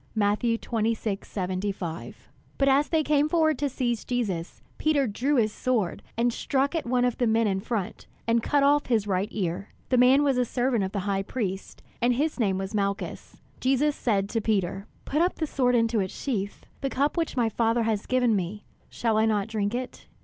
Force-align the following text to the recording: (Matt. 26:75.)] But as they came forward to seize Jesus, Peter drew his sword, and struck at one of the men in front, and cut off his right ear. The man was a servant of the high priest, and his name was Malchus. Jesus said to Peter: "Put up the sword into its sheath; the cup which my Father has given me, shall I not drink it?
(Matt. 0.15 0.39
26:75.)] 0.39 2.15
But 2.57 2.67
as 2.67 2.89
they 2.89 3.03
came 3.03 3.29
forward 3.29 3.59
to 3.59 3.69
seize 3.69 4.03
Jesus, 4.03 4.63
Peter 4.79 5.05
drew 5.05 5.35
his 5.35 5.53
sword, 5.53 6.01
and 6.17 6.33
struck 6.33 6.73
at 6.73 6.87
one 6.87 7.05
of 7.05 7.19
the 7.19 7.27
men 7.27 7.45
in 7.45 7.59
front, 7.59 8.07
and 8.25 8.41
cut 8.41 8.63
off 8.63 8.87
his 8.87 9.05
right 9.05 9.27
ear. 9.29 9.69
The 9.89 9.99
man 9.99 10.23
was 10.23 10.39
a 10.39 10.43
servant 10.43 10.83
of 10.83 10.91
the 10.91 11.01
high 11.01 11.21
priest, 11.21 11.83
and 12.01 12.15
his 12.15 12.39
name 12.39 12.57
was 12.57 12.73
Malchus. 12.73 13.39
Jesus 13.59 13.95
said 13.95 14.27
to 14.29 14.41
Peter: 14.41 14.87
"Put 15.05 15.21
up 15.21 15.35
the 15.35 15.45
sword 15.45 15.75
into 15.75 15.99
its 15.99 16.19
sheath; 16.19 16.65
the 16.81 16.89
cup 16.89 17.15
which 17.15 17.37
my 17.37 17.47
Father 17.49 17.83
has 17.83 18.07
given 18.07 18.35
me, 18.35 18.63
shall 18.89 19.17
I 19.19 19.27
not 19.27 19.49
drink 19.49 19.75
it? 19.75 20.07